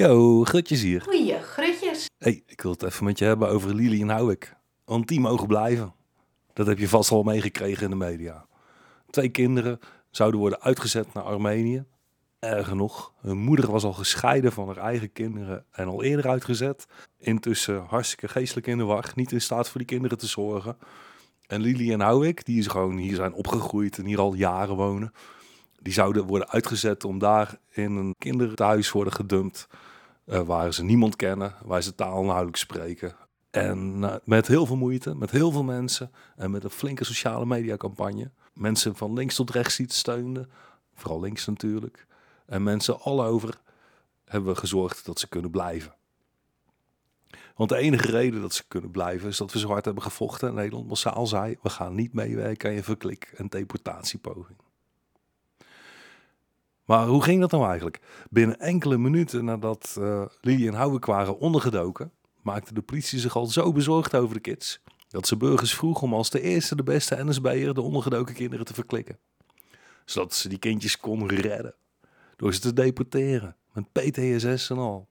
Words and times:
Yo, 0.00 0.44
Grutjes 0.44 0.82
hier. 0.82 1.02
Goeie 1.02 1.42
grutjes. 1.42 2.10
hey, 2.18 2.42
ik 2.46 2.60
wil 2.60 2.70
het 2.70 2.82
even 2.82 3.04
met 3.04 3.18
je 3.18 3.24
hebben 3.24 3.48
over 3.48 3.74
Lili 3.74 4.00
en 4.00 4.08
Houwik. 4.08 4.56
Want 4.84 5.08
die 5.08 5.20
mogen 5.20 5.46
blijven. 5.46 5.94
Dat 6.52 6.66
heb 6.66 6.78
je 6.78 6.88
vast 6.88 7.10
al 7.10 7.22
meegekregen 7.22 7.84
in 7.84 7.90
de 7.90 7.96
media. 7.96 8.46
Twee 9.10 9.28
kinderen 9.28 9.78
zouden 10.10 10.40
worden 10.40 10.60
uitgezet 10.60 11.12
naar 11.14 11.22
Armenië. 11.22 11.84
Erger 12.38 12.76
nog, 12.76 13.12
hun 13.20 13.38
moeder 13.38 13.70
was 13.70 13.84
al 13.84 13.92
gescheiden 13.92 14.52
van 14.52 14.66
haar 14.66 14.76
eigen 14.76 15.12
kinderen 15.12 15.64
en 15.70 15.86
al 15.86 16.02
eerder 16.02 16.28
uitgezet. 16.28 16.86
Intussen 17.18 17.84
hartstikke 17.88 18.28
geestelijk 18.28 18.66
in 18.66 18.78
de 18.78 18.84
war, 18.84 19.12
niet 19.14 19.32
in 19.32 19.40
staat 19.40 19.68
voor 19.68 19.78
die 19.80 19.88
kinderen 19.88 20.18
te 20.18 20.26
zorgen. 20.26 20.76
En 21.46 21.60
Lili 21.60 21.92
en 21.92 22.00
Houwik, 22.00 22.44
die 22.44 22.58
is 22.58 22.66
gewoon 22.66 22.96
hier 22.96 23.14
zijn 23.14 23.32
opgegroeid 23.32 23.98
en 23.98 24.04
hier 24.04 24.20
al 24.20 24.34
jaren 24.34 24.76
wonen. 24.76 25.12
Die 25.82 25.92
zouden 25.92 26.24
worden 26.26 26.48
uitgezet 26.48 27.04
om 27.04 27.18
daar 27.18 27.58
in 27.70 27.92
een 27.92 28.14
kinderthuis 28.18 28.90
worden 28.90 29.12
gedumpt. 29.12 29.66
eh, 30.24 30.40
waar 30.40 30.74
ze 30.74 30.84
niemand 30.84 31.16
kennen, 31.16 31.54
waar 31.64 31.82
ze 31.82 31.94
taal 31.94 32.24
nauwelijks 32.24 32.60
spreken. 32.60 33.16
En 33.50 34.04
eh, 34.04 34.14
met 34.24 34.46
heel 34.46 34.66
veel 34.66 34.76
moeite, 34.76 35.14
met 35.14 35.30
heel 35.30 35.50
veel 35.50 35.62
mensen 35.62 36.10
en 36.36 36.50
met 36.50 36.64
een 36.64 36.70
flinke 36.70 37.04
sociale 37.04 37.46
mediacampagne. 37.46 38.30
Mensen 38.54 38.96
van 38.96 39.12
links 39.12 39.34
tot 39.34 39.50
rechts 39.50 39.76
het 39.76 39.92
steunden, 39.92 40.50
vooral 40.94 41.20
links 41.20 41.46
natuurlijk. 41.46 42.06
En 42.46 42.62
mensen 42.62 43.00
all 43.00 43.20
over 43.20 43.60
hebben 44.24 44.52
we 44.52 44.58
gezorgd 44.58 45.04
dat 45.06 45.18
ze 45.18 45.28
kunnen 45.28 45.50
blijven. 45.50 45.94
Want 47.54 47.68
de 47.68 47.76
enige 47.76 48.10
reden 48.10 48.40
dat 48.40 48.54
ze 48.54 48.64
kunnen 48.68 48.90
blijven 48.90 49.28
is 49.28 49.36
dat 49.36 49.52
we 49.52 49.58
zo 49.58 49.68
hard 49.68 49.84
hebben 49.84 50.02
gevochten. 50.02 50.48
En 50.48 50.54
Nederland 50.54 50.88
massaal 50.88 51.26
zei, 51.26 51.56
we 51.62 51.70
gaan 51.70 51.94
niet 51.94 52.12
meewerken 52.12 52.68
aan 52.68 52.74
je 52.74 52.82
verklik- 52.82 53.32
en 53.36 53.46
deportatiepoging. 53.46 54.58
Maar 56.90 57.06
hoe 57.06 57.22
ging 57.22 57.40
dat 57.40 57.50
nou 57.50 57.64
eigenlijk? 57.64 58.00
Binnen 58.30 58.60
enkele 58.60 58.98
minuten 58.98 59.44
nadat 59.44 59.96
uh, 59.98 60.24
Lili 60.40 60.68
en 60.68 60.74
Houwek 60.74 61.04
waren 61.04 61.38
ondergedoken, 61.38 62.12
maakte 62.42 62.74
de 62.74 62.82
politie 62.82 63.18
zich 63.18 63.36
al 63.36 63.46
zo 63.46 63.72
bezorgd 63.72 64.16
over 64.16 64.34
de 64.34 64.40
kids, 64.40 64.80
dat 65.08 65.26
ze 65.26 65.36
burgers 65.36 65.74
vroeg 65.74 66.02
om 66.02 66.14
als 66.14 66.30
de 66.30 66.40
eerste 66.40 66.76
de 66.76 66.82
beste 66.82 67.24
NSB'er 67.24 67.74
de 67.74 67.80
ondergedoken 67.80 68.34
kinderen 68.34 68.64
te 68.64 68.74
verklikken. 68.74 69.18
Zodat 70.04 70.34
ze 70.34 70.48
die 70.48 70.58
kindjes 70.58 70.98
konden 70.98 71.28
redden, 71.28 71.74
door 72.36 72.54
ze 72.54 72.60
te 72.60 72.72
deporteren, 72.72 73.56
met 73.72 73.92
PTSS 73.92 74.70
en 74.70 74.78
al. 74.78 75.08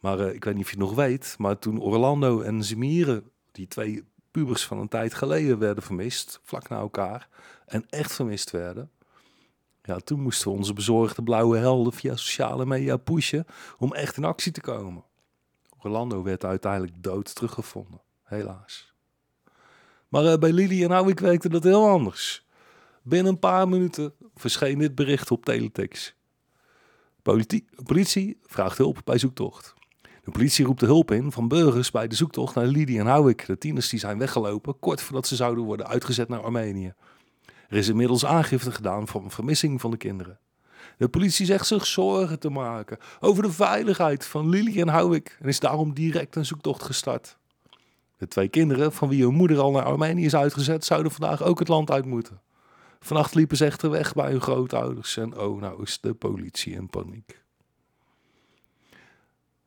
Maar 0.00 0.20
uh, 0.20 0.34
ik 0.34 0.44
weet 0.44 0.54
niet 0.54 0.64
of 0.64 0.70
je 0.70 0.76
het 0.76 0.86
nog 0.86 0.94
weet, 0.94 1.34
maar 1.38 1.58
toen 1.58 1.80
Orlando 1.80 2.40
en 2.40 2.64
Zemire, 2.64 3.22
die 3.52 3.66
twee 3.66 4.04
pubers 4.30 4.66
van 4.66 4.78
een 4.78 4.88
tijd 4.88 5.14
geleden, 5.14 5.58
werden 5.58 5.82
vermist, 5.82 6.40
vlak 6.42 6.68
na 6.68 6.78
elkaar, 6.78 7.28
en 7.66 7.84
echt 7.88 8.12
vermist 8.12 8.50
werden, 8.50 8.90
ja, 9.86 9.96
toen 9.96 10.20
moesten 10.20 10.50
we 10.50 10.56
onze 10.56 10.72
bezorgde 10.72 11.22
blauwe 11.22 11.58
helden 11.58 11.92
via 11.92 12.16
sociale 12.16 12.66
media 12.66 12.96
pushen 12.96 13.46
om 13.78 13.94
echt 13.94 14.16
in 14.16 14.24
actie 14.24 14.52
te 14.52 14.60
komen. 14.60 15.04
Orlando 15.82 16.22
werd 16.22 16.44
uiteindelijk 16.44 16.92
dood 17.02 17.34
teruggevonden, 17.34 18.00
helaas. 18.22 18.92
Maar 20.08 20.24
uh, 20.24 20.34
bij 20.36 20.52
Lili 20.52 20.84
en 20.84 20.90
Houwik 20.90 21.20
werkte 21.20 21.48
dat 21.48 21.62
heel 21.62 21.88
anders. 21.88 22.46
Binnen 23.02 23.32
een 23.32 23.38
paar 23.38 23.68
minuten 23.68 24.14
verscheen 24.34 24.78
dit 24.78 24.94
bericht 24.94 25.30
op 25.30 25.44
teletext. 25.44 26.16
Politie, 27.22 27.64
politie 27.84 28.38
vraagt 28.42 28.78
hulp 28.78 29.00
bij 29.04 29.18
zoektocht. 29.18 29.74
De 30.24 30.30
politie 30.30 30.64
roept 30.64 30.80
de 30.80 30.86
hulp 30.86 31.10
in 31.10 31.32
van 31.32 31.48
burgers 31.48 31.90
bij 31.90 32.08
de 32.08 32.14
zoektocht 32.14 32.54
naar 32.54 32.66
Lili 32.66 32.98
en 32.98 33.06
Houwik, 33.06 33.46
de 33.46 33.58
tieners 33.58 33.88
die 33.88 33.98
zijn 33.98 34.18
weggelopen 34.18 34.78
kort 34.78 35.02
voordat 35.02 35.26
ze 35.26 35.36
zouden 35.36 35.64
worden 35.64 35.86
uitgezet 35.86 36.28
naar 36.28 36.42
Armenië. 36.42 36.94
Er 37.74 37.80
is 37.80 37.88
inmiddels 37.88 38.26
aangifte 38.26 38.72
gedaan 38.72 39.08
van 39.08 39.30
vermissing 39.30 39.80
van 39.80 39.90
de 39.90 39.96
kinderen. 39.96 40.38
De 40.96 41.08
politie 41.08 41.46
zegt 41.46 41.66
zich 41.66 41.86
zorgen 41.86 42.38
te 42.38 42.50
maken 42.50 42.98
over 43.20 43.42
de 43.42 43.52
veiligheid 43.52 44.26
van 44.26 44.48
Lili 44.48 44.80
en 44.80 44.88
Houwik 44.88 45.36
en 45.40 45.48
is 45.48 45.60
daarom 45.60 45.94
direct 45.94 46.36
een 46.36 46.44
zoektocht 46.44 46.82
gestart. 46.82 47.38
De 48.16 48.28
twee 48.28 48.48
kinderen, 48.48 48.92
van 48.92 49.08
wie 49.08 49.22
hun 49.22 49.34
moeder 49.34 49.58
al 49.58 49.70
naar 49.70 49.82
Armenië 49.82 50.24
is 50.24 50.34
uitgezet, 50.34 50.84
zouden 50.84 51.12
vandaag 51.12 51.42
ook 51.42 51.58
het 51.58 51.68
land 51.68 51.90
uit 51.90 52.04
moeten. 52.04 52.40
Vannacht 53.00 53.34
liepen 53.34 53.56
ze 53.56 53.64
echter 53.64 53.90
weg 53.90 54.12
bij 54.12 54.30
hun 54.30 54.40
grootouders 54.40 55.16
en 55.16 55.38
oh, 55.38 55.60
nou 55.60 55.82
is 55.82 56.00
de 56.00 56.14
politie 56.14 56.74
in 56.74 56.88
paniek. 56.88 57.42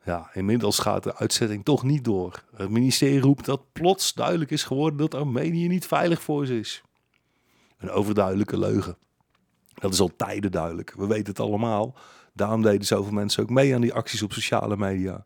Ja, 0.04 0.30
inmiddels 0.34 0.80
gaat 0.80 1.04
de 1.04 1.16
uitzetting 1.16 1.66
toch 1.66 1.84
niet 1.84 2.04
door. 2.04 2.44
Het 2.56 2.70
ministerie 2.70 3.20
roept 3.20 3.46
dat 3.46 3.72
plots 3.72 4.14
duidelijk 4.14 4.52
is 4.52 4.64
geworden 4.64 5.00
dat 5.00 5.16
Armenië 5.16 5.68
niet 5.68 5.86
veilig 5.86 6.22
voor 6.22 6.46
ze 6.46 6.60
is. 6.60 6.82
Een 7.78 7.90
overduidelijke 7.90 8.58
leugen. 8.58 8.98
Dat 9.74 9.94
is 9.94 10.00
al 10.00 10.16
tijden 10.16 10.52
duidelijk. 10.52 10.94
We 10.98 11.08
weten 11.08 11.26
het 11.26 11.40
allemaal. 11.40 11.96
Daarom 12.34 12.62
deden 12.62 12.86
zoveel 12.86 13.14
mensen 13.14 13.44
ook 13.44 13.50
mee 13.50 13.76
aan 13.76 13.82
die 13.82 13.94
acties 13.94 14.22
op 14.22 14.34
sociale 14.34 14.78
media. 14.78 15.26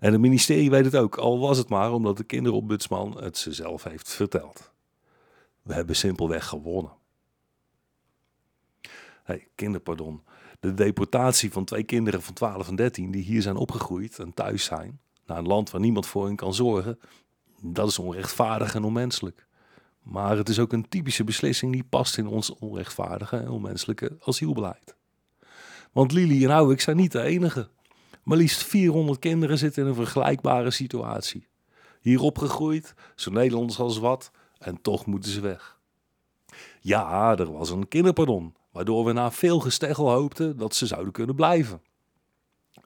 En 0.00 0.12
het 0.12 0.20
ministerie 0.20 0.70
weet 0.70 0.84
het 0.84 0.96
ook, 0.96 1.16
al 1.16 1.38
was 1.38 1.58
het 1.58 1.68
maar 1.68 1.92
omdat 1.92 2.16
de 2.16 2.24
kinderombudsman 2.24 3.22
het 3.22 3.38
ze 3.38 3.52
zelf 3.52 3.82
heeft 3.82 4.12
verteld. 4.12 4.72
We 5.62 5.74
hebben 5.74 5.96
simpelweg 5.96 6.46
gewonnen. 6.46 6.92
Hey, 9.22 9.48
kinderpardon. 9.54 10.22
De 10.60 10.74
deportatie 10.74 11.52
van 11.52 11.64
twee 11.64 11.82
kinderen 11.82 12.22
van 12.22 12.34
12 12.34 12.68
en 12.68 12.76
13 12.76 13.10
die 13.10 13.22
hier 13.22 13.42
zijn 13.42 13.56
opgegroeid 13.56 14.18
en 14.18 14.34
thuis 14.34 14.64
zijn, 14.64 15.00
naar 15.26 15.38
een 15.38 15.46
land 15.46 15.70
waar 15.70 15.80
niemand 15.80 16.06
voor 16.06 16.26
hen 16.26 16.36
kan 16.36 16.54
zorgen, 16.54 16.98
dat 17.60 17.88
is 17.88 17.98
onrechtvaardig 17.98 18.74
en 18.74 18.84
onmenselijk. 18.84 19.46
Maar 20.04 20.36
het 20.36 20.48
is 20.48 20.58
ook 20.58 20.72
een 20.72 20.88
typische 20.88 21.24
beslissing 21.24 21.72
die 21.72 21.84
past 21.84 22.18
in 22.18 22.26
ons 22.26 22.54
onrechtvaardige 22.54 23.36
en 23.36 23.48
onmenselijke 23.48 24.16
asielbeleid. 24.20 24.96
Want 25.92 26.12
Lili 26.12 26.44
en 26.44 26.50
Houwik 26.50 26.80
zijn 26.80 26.96
niet 26.96 27.12
de 27.12 27.22
enige. 27.22 27.68
Maar 28.22 28.38
liefst 28.38 28.62
400 28.62 29.18
kinderen 29.18 29.58
zitten 29.58 29.82
in 29.82 29.88
een 29.88 29.94
vergelijkbare 29.94 30.70
situatie. 30.70 31.48
Hier 32.00 32.20
opgegroeid, 32.20 32.94
zo 33.14 33.30
Nederlands 33.30 33.78
als 33.78 33.98
wat, 33.98 34.30
en 34.58 34.80
toch 34.80 35.06
moeten 35.06 35.30
ze 35.30 35.40
weg. 35.40 35.78
Ja, 36.80 37.36
er 37.38 37.52
was 37.52 37.70
een 37.70 37.88
kinderpardon, 37.88 38.54
waardoor 38.72 39.04
we 39.04 39.12
na 39.12 39.30
veel 39.30 39.60
gesteggel 39.60 40.10
hoopten 40.10 40.56
dat 40.56 40.74
ze 40.74 40.86
zouden 40.86 41.12
kunnen 41.12 41.34
blijven. 41.34 41.82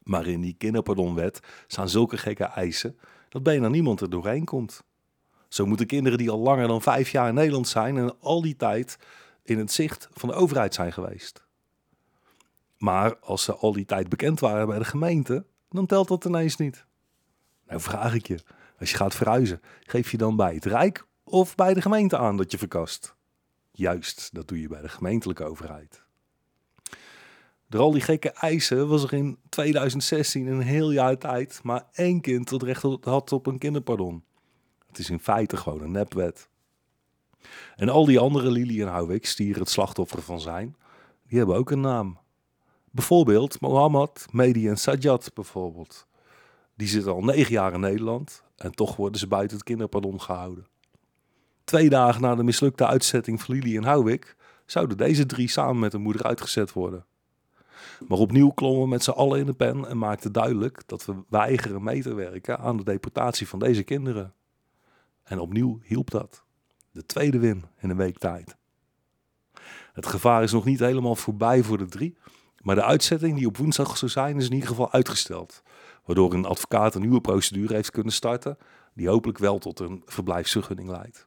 Maar 0.03 0.27
in 0.27 0.41
die 0.41 0.55
kinderpardonwet 0.59 1.41
staan 1.67 1.89
zulke 1.89 2.17
gekke 2.17 2.45
eisen 2.45 2.99
dat 3.29 3.43
bijna 3.43 3.69
niemand 3.69 4.01
er 4.01 4.11
doorheen 4.11 4.45
komt. 4.45 4.85
Zo 5.49 5.67
moeten 5.67 5.87
kinderen 5.87 6.19
die 6.19 6.31
al 6.31 6.39
langer 6.39 6.69
dan 6.69 6.83
vijf 6.83 7.11
jaar 7.11 7.29
in 7.29 7.35
Nederland 7.35 7.69
zijn 7.69 7.97
en 7.97 8.21
al 8.21 8.43
die 8.43 8.57
tijd 8.57 8.99
in 9.43 9.59
het 9.59 9.73
zicht 9.73 10.09
van 10.13 10.29
de 10.29 10.35
overheid 10.35 10.75
zijn 10.75 10.93
geweest. 10.93 11.47
Maar 12.77 13.19
als 13.19 13.43
ze 13.43 13.55
al 13.55 13.73
die 13.73 13.85
tijd 13.85 14.09
bekend 14.09 14.41
waren 14.41 14.67
bij 14.67 14.79
de 14.79 14.85
gemeente, 14.85 15.45
dan 15.71 15.87
telt 15.87 16.09
dat 16.09 16.25
ineens 16.25 16.57
niet. 16.57 16.87
Nou 17.67 17.81
vraag 17.81 18.15
ik 18.15 18.27
je, 18.27 18.41
als 18.79 18.91
je 18.91 18.97
gaat 18.97 19.15
verhuizen, 19.15 19.61
geef 19.81 20.11
je 20.11 20.17
dan 20.17 20.37
bij 20.37 20.55
het 20.55 20.65
Rijk 20.65 21.07
of 21.25 21.55
bij 21.55 21.75
de 21.75 21.83
gemeente 21.83 22.19
aan 22.19 22.37
dat 22.37 22.51
je 22.51 22.59
verkast? 22.59 23.17
Juist, 23.73 24.29
dat 24.33 24.49
doe 24.49 24.61
je 24.61 24.69
bij 24.69 24.81
de 24.81 24.89
gemeentelijke 24.89 25.45
overheid. 25.45 26.03
Door 27.67 27.81
al 27.81 27.93
die 27.93 28.01
gekke 28.01 28.31
eisen 28.31 28.89
was 28.89 29.03
er 29.03 29.13
in 29.13 29.39
2016 29.49 30.47
een 30.47 30.61
heel 30.61 30.91
jaar 30.91 31.19
tijd 31.19 31.61
maar 31.63 31.87
één 31.93 32.21
kind 32.21 32.49
dat 32.49 32.63
recht 32.63 32.83
had 33.01 33.33
op 33.33 33.47
een 33.47 33.59
kinderpardon. 33.59 34.25
Het 34.89 34.99
is 34.99 35.11
in 35.11 35.21
feite 35.21 35.57
gewoon 35.57 35.83
een 35.83 35.91
nepwet. 35.91 36.49
En 37.77 37.89
al 37.89 38.05
die 38.05 38.19
andere 38.19 38.51
Lili 38.51 38.83
en 38.83 38.89
Houwiks 38.89 39.37
die 39.37 39.47
hier 39.47 39.59
het 39.59 39.71
slachtoffer 39.71 40.23
van 40.23 40.41
zijn, 40.41 40.77
die 41.27 41.39
hebben 41.39 41.57
ook 41.57 41.71
een 41.71 41.81
naam. 41.81 42.19
Bijvoorbeeld 42.91 43.61
Mohammed, 43.61 44.27
Mehdi 44.31 44.69
en 44.69 44.79
Sajjad 44.79 45.31
bijvoorbeeld. 45.35 46.07
Die 46.75 46.89
zitten 46.89 47.13
al 47.13 47.25
negen 47.25 47.53
jaar 47.53 47.73
in 47.73 47.81
Nederland 47.81 48.43
en 48.57 48.73
toch 48.73 48.97
worden 48.97 49.21
ze 49.21 49.27
buiten 49.27 49.57
het 49.57 49.67
kinderpardon 49.67 50.21
gehouden. 50.21 50.67
Twee 51.65 51.89
dagen 51.89 52.21
na 52.21 52.35
de 52.35 52.43
mislukte 52.43 52.87
uitzetting 52.87 53.43
van 53.43 53.55
Lili 53.55 53.77
en 53.77 53.85
Houwik 53.85 54.37
zouden 54.67 54.97
deze 54.97 55.27
drie 55.27 55.49
samen 55.49 55.79
met 55.79 55.93
hun 55.93 56.01
moeder 56.01 56.23
uitgezet 56.23 56.73
worden. 56.73 57.07
Maar 58.09 58.19
opnieuw 58.19 58.51
klommen 58.51 58.83
we 58.83 58.89
met 58.89 59.03
z'n 59.03 59.11
allen 59.11 59.39
in 59.39 59.47
de 59.47 59.55
pen 59.55 59.89
en 59.89 59.99
maakten 59.99 60.33
duidelijk 60.33 60.83
dat 60.87 61.05
we 61.05 61.15
weigeren 61.29 61.83
mee 61.83 62.03
te 62.03 62.15
werken 62.15 62.59
aan 62.59 62.77
de 62.77 62.85
deportatie 62.85 63.49
van 63.49 63.59
deze 63.59 63.83
kinderen. 63.83 64.35
En 65.29 65.39
opnieuw 65.39 65.81
hielp 65.83 66.11
dat. 66.11 66.45
De 66.91 67.07
tweede 67.07 67.39
win 67.39 67.65
in 67.81 67.91
een 67.91 67.97
week 67.97 68.19
tijd. 68.19 68.57
Het 69.93 70.07
gevaar 70.07 70.43
is 70.43 70.53
nog 70.53 70.65
niet 70.65 70.79
helemaal 70.79 71.17
voorbij 71.17 71.63
voor 71.63 71.79
de 71.79 71.87
drie. 71.87 72.17
Maar 72.63 72.75
de 72.75 72.85
uitzetting 72.85 73.37
die 73.37 73.47
op 73.47 73.57
woensdag 73.57 73.97
zou 73.97 74.11
zijn 74.11 74.37
is 74.37 74.47
in 74.47 74.53
ieder 74.53 74.69
geval 74.69 74.93
uitgesteld. 74.93 75.63
Waardoor 76.05 76.33
een 76.33 76.45
advocaat 76.45 76.95
een 76.95 77.01
nieuwe 77.01 77.21
procedure 77.21 77.75
heeft 77.75 77.91
kunnen 77.91 78.13
starten. 78.13 78.59
Die 78.95 79.09
hopelijk 79.09 79.39
wel 79.39 79.59
tot 79.59 79.81
een 79.81 80.03
verblijfsvergunning 80.07 80.89
leidt. 80.89 81.27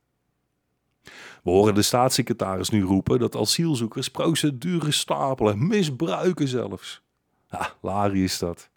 We 1.43 1.49
horen 1.49 1.73
de 1.73 1.81
staatssecretaris 1.81 2.69
nu 2.69 2.83
roepen 2.83 3.19
dat 3.19 3.35
asielzoekers 3.35 4.09
procedures 4.09 4.99
stapelen, 4.99 5.67
misbruiken 5.67 6.47
zelfs. 6.47 7.01
Ja, 7.49 7.73
lari 7.81 8.23
is 8.23 8.39
dat. 8.39 8.69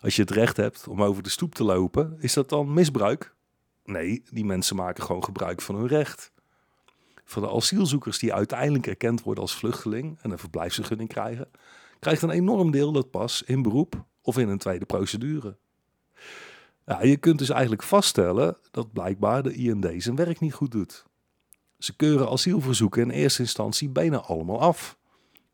Als 0.00 0.16
je 0.16 0.22
het 0.22 0.30
recht 0.30 0.56
hebt 0.56 0.88
om 0.88 1.02
over 1.02 1.22
de 1.22 1.28
stoep 1.28 1.54
te 1.54 1.64
lopen, 1.64 2.16
is 2.18 2.32
dat 2.32 2.48
dan 2.48 2.72
misbruik? 2.72 3.34
Nee, 3.84 4.22
die 4.30 4.44
mensen 4.44 4.76
maken 4.76 5.04
gewoon 5.04 5.24
gebruik 5.24 5.62
van 5.62 5.74
hun 5.74 5.86
recht. 5.86 6.32
Van 7.24 7.42
de 7.42 7.50
asielzoekers 7.50 8.18
die 8.18 8.34
uiteindelijk 8.34 8.86
erkend 8.86 9.22
worden 9.22 9.42
als 9.42 9.54
vluchteling 9.54 10.18
en 10.22 10.30
een 10.30 10.38
verblijfsvergunning 10.38 11.08
krijgen, 11.08 11.50
krijgt 11.98 12.22
een 12.22 12.30
enorm 12.30 12.70
deel 12.70 12.92
dat 12.92 13.10
pas 13.10 13.42
in 13.42 13.62
beroep 13.62 14.04
of 14.22 14.38
in 14.38 14.48
een 14.48 14.58
tweede 14.58 14.84
procedure. 14.84 15.56
Ja, 16.86 17.02
je 17.02 17.16
kunt 17.16 17.38
dus 17.38 17.48
eigenlijk 17.48 17.82
vaststellen 17.82 18.56
dat 18.70 18.92
blijkbaar 18.92 19.42
de 19.42 19.52
IND 19.52 20.02
zijn 20.02 20.16
werk 20.16 20.40
niet 20.40 20.54
goed 20.54 20.70
doet. 20.70 21.04
Ze 21.78 21.96
keuren 21.96 22.28
asielverzoeken 22.28 23.02
in 23.02 23.10
eerste 23.10 23.42
instantie 23.42 23.88
bijna 23.88 24.18
allemaal 24.20 24.60
af. 24.60 24.98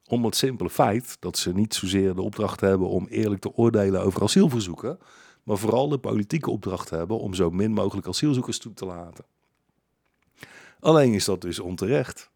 Om 0.05 0.25
het 0.25 0.37
simpele 0.37 0.71
feit 0.71 1.17
dat 1.21 1.39
ze 1.39 1.53
niet 1.53 1.75
zozeer 1.75 2.15
de 2.15 2.23
opdracht 2.23 2.61
hebben 2.61 2.89
om 2.89 3.07
eerlijk 3.07 3.41
te 3.41 3.53
oordelen 3.53 4.03
over 4.03 4.23
asielverzoeken, 4.23 4.99
maar 5.47 5.59
vooral 5.59 5.89
de 5.89 5.99
politieke 5.99 6.51
opdracht 6.51 6.91
hebben 6.91 7.19
om 7.19 7.35
zo 7.35 7.51
min 7.51 7.73
mogelijk 7.73 8.07
asielzoekers 8.07 8.59
toe 8.59 8.75
te 8.75 8.85
laten. 8.85 9.25
Alleen 10.81 11.13
is 11.13 11.25
dat 11.25 11.41
dus 11.41 11.59
onterecht. 11.59 12.31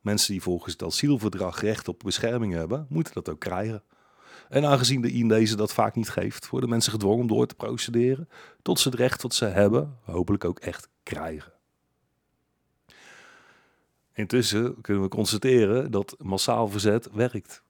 Mensen 0.00 0.32
die 0.32 0.42
volgens 0.42 0.72
het 0.72 0.82
asielverdrag 0.82 1.60
recht 1.60 1.88
op 1.88 2.00
bescherming 2.04 2.52
hebben, 2.52 2.86
moeten 2.88 3.14
dat 3.14 3.28
ook 3.28 3.40
krijgen. 3.40 3.82
En 4.48 4.64
aangezien 4.64 5.00
de 5.00 5.12
IND 5.12 5.58
dat 5.58 5.72
vaak 5.72 5.94
niet 5.94 6.08
geeft, 6.08 6.48
worden 6.48 6.68
mensen 6.68 6.92
gedwongen 6.92 7.20
om 7.20 7.26
door 7.26 7.46
te 7.46 7.54
procederen 7.54 8.28
tot 8.62 8.80
ze 8.80 8.88
het 8.88 8.98
recht 8.98 9.22
wat 9.22 9.34
ze 9.34 9.44
hebben, 9.44 9.98
hopelijk 10.02 10.44
ook 10.44 10.58
echt 10.58 10.88
krijgen. 11.02 11.52
Intussen 14.12 14.80
kunnen 14.80 15.02
we 15.02 15.08
constateren 15.08 15.90
dat 15.90 16.16
massaal 16.18 16.68
verzet 16.68 17.08
werkt. 17.12 17.62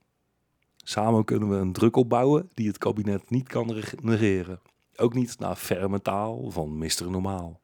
Samen 0.76 1.24
kunnen 1.24 1.48
we 1.48 1.56
een 1.56 1.72
druk 1.72 1.96
opbouwen 1.96 2.50
die 2.54 2.66
het 2.66 2.78
kabinet 2.78 3.30
niet 3.30 3.48
kan 3.48 3.82
negeren. 4.02 4.60
Ook 4.96 5.14
niet 5.14 5.38
naar 5.38 5.56
ferme 5.56 6.02
taal 6.02 6.50
van 6.50 6.78
Mr. 6.78 7.10
Normaal. 7.10 7.60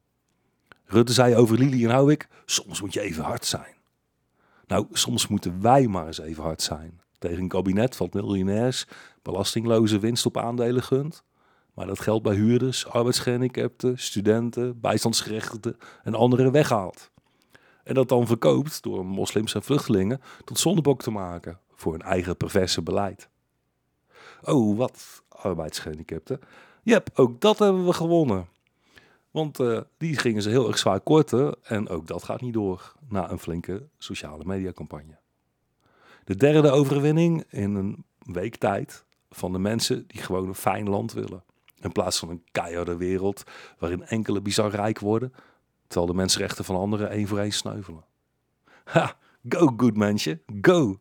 Rutte 0.85 1.13
zei 1.13 1.37
over 1.37 1.59
Lili 1.59 1.85
en 1.85 1.91
Houwik, 1.91 2.29
soms 2.45 2.81
moet 2.81 2.93
je 2.93 3.01
even 3.01 3.25
hard 3.25 3.45
zijn. 3.45 3.75
Nou, 4.67 4.87
soms 4.93 5.27
moeten 5.27 5.63
wij 5.63 5.87
maar 5.87 6.07
eens 6.07 6.21
even 6.21 6.43
hard 6.43 6.63
zijn. 6.63 7.01
Tegen 7.19 7.39
een 7.39 7.49
kabinet 7.49 7.97
van 7.97 8.09
miljonairs 8.13 8.87
belastingloze 9.23 9.99
winst 9.99 10.27
op 10.27 10.37
aandelen 10.37 10.83
gunt. 10.83 11.25
Maar 11.75 11.87
dat 11.87 12.01
geld 12.01 12.23
bij 12.23 12.35
huurders, 12.35 12.87
arbeidsgehandicapten, 12.87 13.99
studenten, 13.99 14.81
bijstandsgerechtigden 14.81 15.77
en 16.03 16.15
anderen 16.15 16.53
weghaalt. 16.53 17.11
En 17.85 17.95
dat 17.95 18.09
dan 18.09 18.27
verkoopt 18.27 18.83
door 18.83 19.07
moslims 19.07 19.55
en 19.55 19.63
vluchtelingen 19.63 20.21
tot 20.45 20.59
zondebok 20.59 21.03
te 21.03 21.11
maken 21.11 21.61
voor 21.75 21.93
hun 21.93 22.03
eigen 22.03 22.37
perverse 22.37 22.83
beleid. 22.83 23.29
Oh, 24.43 24.77
wat 24.77 25.22
arbeidsgehandicapten. 25.43 26.41
Jep, 26.83 27.11
ook 27.15 27.41
dat 27.41 27.59
hebben 27.59 27.87
we 27.87 27.93
gewonnen. 27.93 28.47
Want 29.31 29.61
uh, 29.61 29.81
die 29.97 30.17
gingen 30.17 30.43
ze 30.43 30.49
heel 30.49 30.69
erg 30.69 30.79
zwaar 30.79 31.01
korten 31.01 31.55
en 31.63 31.89
ook 31.89 32.07
dat 32.07 32.23
gaat 32.23 32.41
niet 32.41 32.53
door 32.53 32.93
na 33.09 33.31
een 33.31 33.39
flinke 33.39 33.89
sociale 33.99 34.45
mediacampagne. 34.45 35.19
De 36.25 36.37
derde 36.37 36.71
overwinning 36.71 37.45
in 37.51 37.75
een 37.75 38.05
week 38.19 38.57
tijd 38.57 39.05
van 39.31 39.53
de 39.53 39.59
mensen 39.59 40.05
die 40.07 40.21
gewoon 40.21 40.49
een 40.49 40.55
fijn 40.55 40.89
land 40.89 41.13
willen. 41.13 41.45
In 41.81 41.93
plaats 41.93 42.19
van 42.19 42.29
een 42.29 42.45
keiharde 42.51 42.97
wereld 42.97 43.43
waarin 43.79 44.07
enkele 44.07 44.41
bizar 44.41 44.71
rijk 44.71 44.99
worden, 44.99 45.33
terwijl 45.87 46.13
de 46.13 46.19
mensenrechten 46.19 46.65
van 46.65 46.77
anderen 46.77 47.11
één 47.11 47.27
voor 47.27 47.39
één 47.39 47.53
sneuvelen. 47.53 48.05
Ha, 48.85 49.17
go 49.49 49.73
good 49.77 49.97
mensje, 49.97 50.41
go! 50.61 50.99